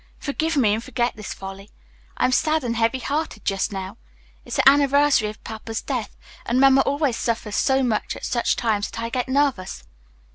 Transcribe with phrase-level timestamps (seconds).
[0.17, 1.69] Forgive me, and forget this folly.
[2.17, 3.97] I'm sad and heavyhearted just now;
[4.43, 8.89] it's the anniversary of Papa's death, and Mamma always suffers so much at such times
[8.89, 9.83] that I get nervous."